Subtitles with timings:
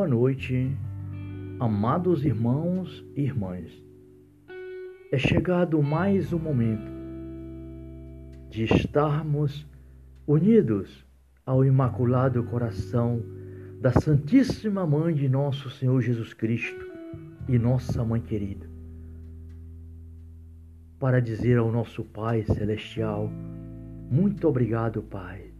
[0.00, 0.74] Boa noite,
[1.58, 3.70] amados irmãos e irmãs.
[5.12, 6.90] É chegado mais um momento
[8.48, 9.68] de estarmos
[10.26, 11.04] unidos
[11.44, 13.22] ao Imaculado Coração
[13.78, 16.90] da Santíssima Mãe de nosso Senhor Jesus Cristo
[17.46, 18.66] e nossa Mãe querida,
[20.98, 23.30] para dizer ao nosso Pai Celestial:
[24.10, 25.52] Muito obrigado, Pai.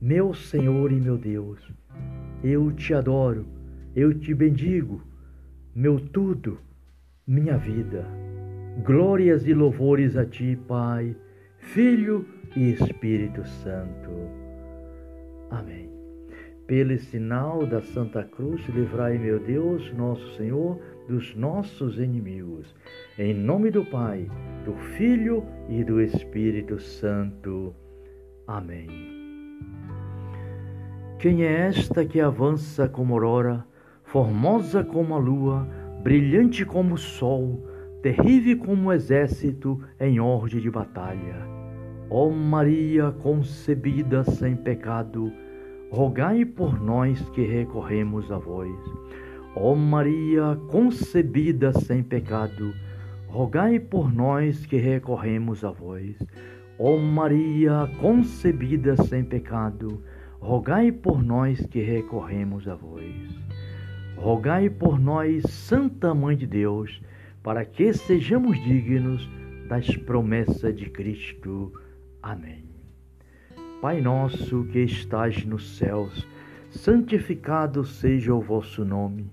[0.00, 1.58] Meu Senhor e meu Deus,
[2.42, 3.46] eu te adoro,
[3.94, 5.02] eu te bendigo,
[5.74, 6.58] meu tudo,
[7.26, 8.04] minha vida.
[8.84, 11.14] Glórias e louvores a ti, Pai,
[11.58, 14.10] Filho e Espírito Santo.
[15.50, 15.90] Amém.
[16.66, 22.74] Pelo sinal da Santa Cruz, livrai, meu Deus, nosso Senhor, dos nossos inimigos.
[23.18, 24.26] Em nome do Pai,
[24.64, 27.74] do Filho e do Espírito Santo.
[28.46, 29.21] Amém.
[31.22, 33.64] Quem é esta que avança como aurora,
[34.02, 35.68] formosa como a lua,
[36.02, 37.64] brilhante como o sol,
[38.02, 41.36] terrível como o exército em ordem de batalha?
[42.10, 45.32] Ó Maria concebida sem pecado,
[45.92, 48.76] rogai por nós que recorremos a vós.
[49.54, 52.74] Ó Maria concebida sem pecado,
[53.28, 56.16] rogai por nós que recorremos a vós.
[56.80, 60.02] Ó Maria concebida sem pecado,
[60.42, 63.04] rogai por nós que recorremos a vós.
[64.16, 67.00] Rogai por nós, Santa Mãe de Deus,
[67.44, 69.30] para que sejamos dignos
[69.68, 71.72] das promessas de Cristo.
[72.20, 72.64] Amém.
[73.80, 76.26] Pai nosso que estás nos céus,
[76.70, 79.30] santificado seja o vosso nome.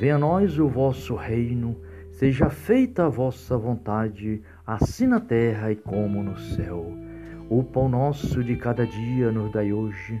[0.00, 1.76] Venha a nós o vosso reino,
[2.10, 6.92] seja feita a vossa vontade, assim na terra e como no céu.
[7.48, 10.20] O pão nosso de cada dia nos dai hoje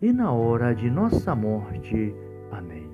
[0.00, 2.14] e na hora de nossa morte.
[2.50, 2.88] Amém.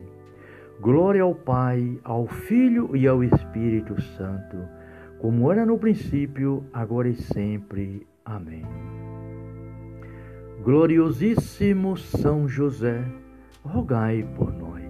[0.81, 4.57] Glória ao Pai, ao Filho e ao Espírito Santo,
[5.19, 8.07] como era no princípio, agora e sempre.
[8.25, 8.65] Amém.
[10.63, 13.05] Gloriosíssimo São José,
[13.63, 14.85] rogai por nós.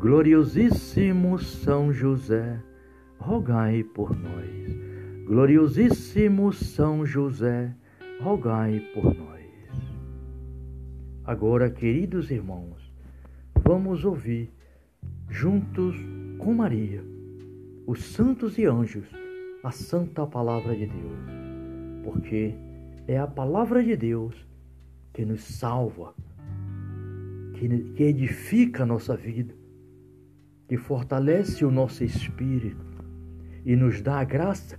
[0.00, 2.60] Gloriosíssimo São José,
[3.18, 5.24] rogai por nós.
[5.26, 7.74] Gloriosíssimo São José,
[8.20, 9.43] rogai por nós.
[11.26, 12.92] Agora, queridos irmãos,
[13.64, 14.52] vamos ouvir,
[15.30, 15.96] juntos
[16.36, 17.02] com Maria,
[17.86, 19.08] os santos e anjos,
[19.62, 21.18] a santa palavra de Deus,
[22.04, 22.54] porque
[23.08, 24.34] é a palavra de Deus
[25.14, 26.14] que nos salva,
[27.54, 29.54] que, edifica a nossa vida,
[30.68, 32.84] que fortalece o nosso espírito
[33.64, 34.78] e nos dá a graça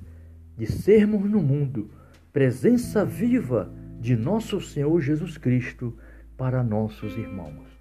[0.55, 1.89] de sermos no mundo
[2.31, 5.97] presença viva de nosso Senhor Jesus Cristo
[6.37, 7.75] para nossos irmãos.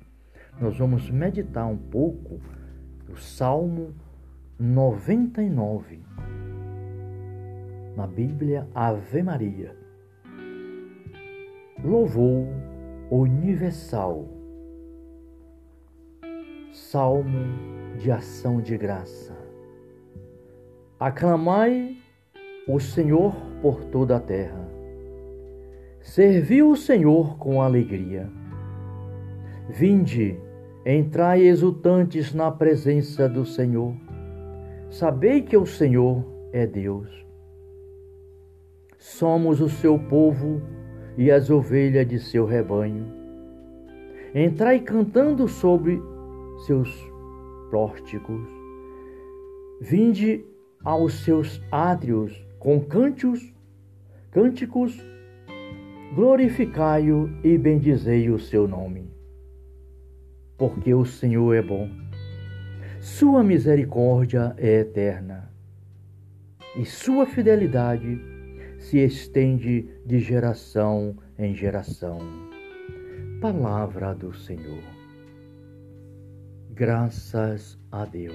[0.61, 2.41] Nós vamos meditar um pouco
[3.07, 3.95] do Salmo
[4.59, 6.01] 99
[7.97, 9.77] na Bíblia Ave Maria.
[11.83, 12.47] Louvor
[13.11, 14.29] universal.
[16.73, 17.45] Salmo
[17.99, 19.37] de ação de graça.
[20.99, 21.97] Aclamai
[22.67, 24.69] o Senhor por toda a terra.
[26.01, 28.31] Servi o Senhor com alegria
[29.69, 30.39] Vinde,
[30.85, 33.95] entrai exultantes na presença do Senhor.
[34.91, 37.09] Sabei que o Senhor é Deus.
[38.99, 40.61] Somos o seu povo
[41.17, 43.07] e as ovelhas de seu rebanho.
[44.35, 45.99] Entrai cantando sobre
[46.67, 46.91] seus
[47.71, 48.47] pórticos.
[49.81, 50.45] Vinde
[50.85, 53.51] aos seus átrios com cânticos,
[54.31, 54.95] cânticos,
[56.15, 59.15] glorificai-o e bendizei o seu nome
[60.57, 61.89] porque o Senhor é bom.
[63.01, 65.51] Sua misericórdia é eterna
[66.77, 68.19] e sua fidelidade
[68.79, 72.19] se estende de geração em geração.
[73.41, 74.83] Palavra do Senhor.
[76.71, 78.35] Graças a Deus.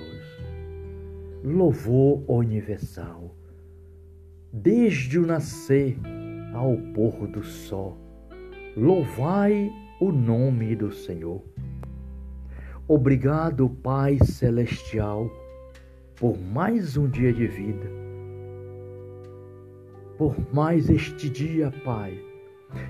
[1.44, 3.36] Louvor universal.
[4.54, 5.98] Desde o nascer
[6.54, 7.98] ao pôr do sol,
[8.76, 11.44] louvai o nome do Senhor
[12.92, 15.30] Obrigado, Pai Celestial,
[16.16, 17.86] por mais um dia de vida,
[20.18, 22.20] por mais este dia, Pai,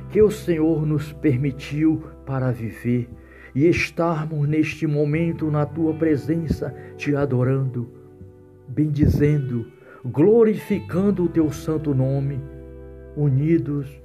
[0.10, 3.10] que o Senhor nos permitiu para viver
[3.54, 7.92] e estarmos neste momento na tua presença, te adorando,
[8.70, 9.70] bendizendo,
[10.06, 12.40] glorificando o teu santo nome,
[13.18, 14.02] unidos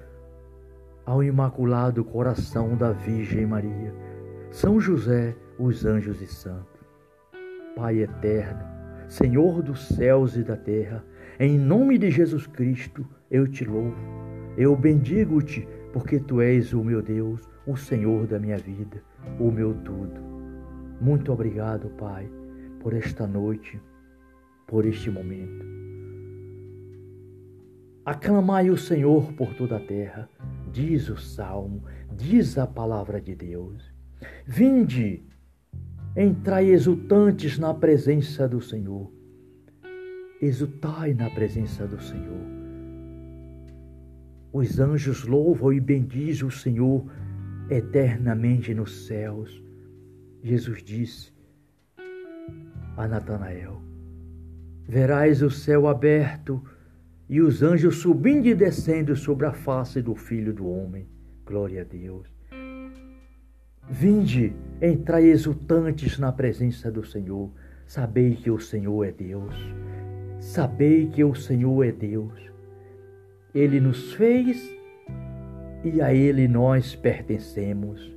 [1.06, 3.94] ao imaculado coração da Virgem Maria.
[4.50, 6.80] São José, os anjos e santos.
[7.76, 8.64] Pai eterno,
[9.08, 11.04] Senhor dos céus e da terra,
[11.38, 13.96] em nome de Jesus Cristo, eu te louvo,
[14.56, 19.02] eu bendigo-te, porque tu és o meu Deus, o Senhor da minha vida,
[19.38, 20.20] o meu tudo.
[21.00, 22.30] Muito obrigado, Pai,
[22.80, 23.80] por esta noite,
[24.66, 25.64] por este momento.
[28.04, 30.28] Aclamai o Senhor por toda a terra,
[30.70, 33.94] diz o salmo, diz a palavra de Deus.
[34.46, 35.24] Vinde,
[36.16, 39.12] entrai exultantes na presença do Senhor.
[40.40, 42.55] Exultai na presença do Senhor.
[44.52, 47.05] Os anjos louvam e bendizem o Senhor
[47.69, 49.62] eternamente nos céus.
[50.43, 51.32] Jesus disse
[52.96, 53.82] a Natanael:
[54.87, 56.62] Verás o céu aberto
[57.28, 61.08] e os anjos subindo e descendo sobre a face do Filho do Homem.
[61.44, 62.33] Glória a Deus.
[63.88, 67.50] Vinde, entrai exultantes na presença do Senhor.
[67.86, 69.54] Sabei que o Senhor é Deus.
[70.40, 72.32] Sabei que o Senhor é Deus.
[73.54, 74.75] Ele nos fez
[75.84, 78.10] e a Ele nós pertencemos.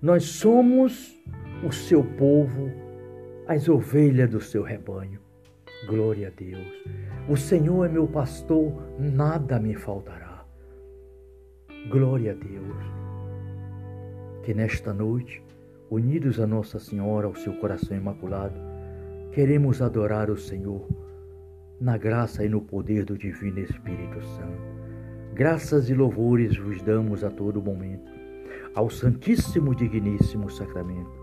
[0.00, 1.20] Nós somos
[1.62, 2.70] o seu povo,
[3.46, 5.20] as ovelhas do seu rebanho.
[5.86, 6.66] Glória a Deus.
[7.28, 10.44] O Senhor é meu pastor, nada me faltará.
[11.90, 13.01] Glória a Deus
[14.42, 15.40] que nesta noite,
[15.88, 18.54] unidos a Nossa Senhora, ao seu coração imaculado,
[19.30, 20.84] queremos adorar o Senhor
[21.80, 24.62] na graça e no poder do Divino Espírito Santo.
[25.32, 28.10] Graças e louvores vos damos a todo momento,
[28.74, 31.22] ao Santíssimo Digníssimo Sacramento.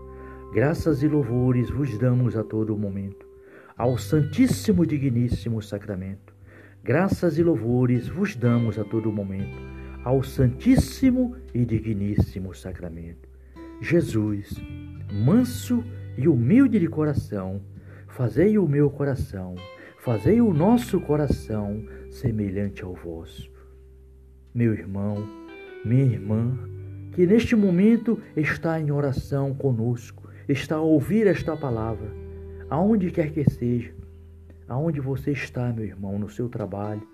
[0.52, 3.26] Graças e louvores vos damos a todo momento,
[3.76, 6.34] ao Santíssimo Digníssimo Sacramento.
[6.82, 13.28] Graças e louvores vos damos a todo momento ao Santíssimo e Digníssimo Sacramento.
[13.80, 14.54] Jesus,
[15.12, 15.84] manso
[16.16, 17.60] e humilde de coração,
[18.08, 19.54] fazei o meu coração,
[19.98, 23.50] fazei o nosso coração semelhante ao vosso.
[24.54, 25.26] Meu irmão,
[25.84, 26.58] minha irmã,
[27.12, 32.10] que neste momento está em oração conosco, está a ouvir esta palavra,
[32.68, 33.94] aonde quer que seja,
[34.68, 37.06] aonde você está, meu irmão, no seu trabalho,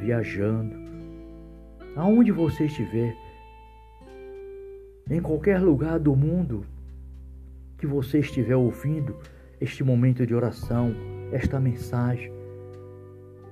[0.00, 0.87] viajando,
[1.98, 3.16] aonde você estiver,
[5.10, 6.64] em qualquer lugar do mundo
[7.76, 9.16] que você estiver ouvindo
[9.60, 10.94] este momento de oração,
[11.32, 12.32] esta mensagem,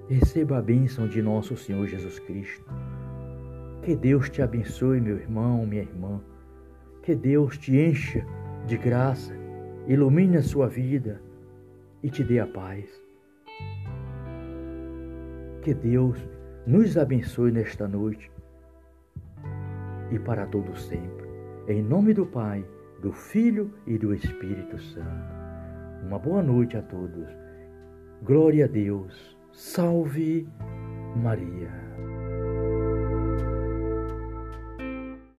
[0.08, 2.64] receba a bênção de nosso Senhor Jesus Cristo.
[3.82, 6.20] Que Deus te abençoe, meu irmão, minha irmã.
[7.02, 8.24] Que Deus te encha
[8.64, 9.34] de graça,
[9.88, 11.20] ilumine a sua vida
[12.00, 12.88] e te dê a paz.
[15.62, 16.16] Que Deus
[16.64, 18.35] nos abençoe nesta noite
[20.10, 21.26] e para todo sempre.
[21.68, 22.64] Em nome do Pai,
[23.00, 25.34] do Filho e do Espírito Santo.
[26.04, 27.28] Uma boa noite a todos.
[28.22, 29.36] Glória a Deus.
[29.52, 30.48] Salve
[31.16, 31.85] Maria.